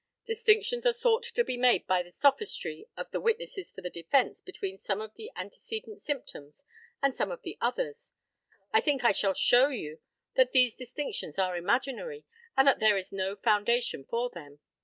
Distinctions 0.25 0.83
are 0.87 0.93
sought 0.93 1.21
to 1.21 1.43
be 1.43 1.57
made 1.57 1.85
by 1.85 2.01
the 2.01 2.11
sophistry 2.11 2.87
of 2.97 3.11
the 3.11 3.21
witnesses 3.21 3.71
for 3.71 3.81
the 3.83 3.89
defence 3.91 4.41
between 4.41 4.79
some 4.79 4.99
of 4.99 5.13
the 5.13 5.29
antecedent 5.35 6.01
symptoms 6.01 6.65
and 7.03 7.15
some 7.15 7.29
of 7.29 7.43
the 7.43 7.55
others. 7.61 8.11
I 8.73 8.81
think 8.81 9.03
I 9.03 9.11
shall 9.11 9.35
show 9.35 9.67
you 9.67 9.99
that 10.33 10.53
these 10.53 10.75
distinctions 10.75 11.37
are 11.37 11.55
imaginary 11.55 12.25
and 12.57 12.67
that 12.67 12.79
there 12.79 12.97
is 12.97 13.11
no 13.11 13.35
foundation 13.35 14.03
for 14.03 14.31
them. 14.31 14.59